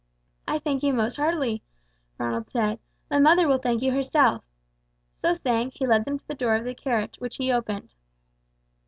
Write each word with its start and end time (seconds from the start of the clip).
"I 0.47 0.57
thank 0.57 0.81
you 0.81 0.93
most 0.95 1.17
heartily," 1.17 1.61
Ronald 2.17 2.49
said. 2.49 2.79
"My 3.11 3.19
mother 3.19 3.47
will 3.47 3.59
thank 3.59 3.83
you 3.83 3.91
herself." 3.91 4.43
So 5.21 5.35
saying, 5.35 5.73
he 5.75 5.85
led 5.85 6.05
them 6.05 6.17
to 6.17 6.27
the 6.27 6.33
door 6.33 6.55
of 6.55 6.63
the 6.65 6.73
carriage, 6.73 7.19
which 7.19 7.35
he 7.37 7.51
opened. 7.51 7.93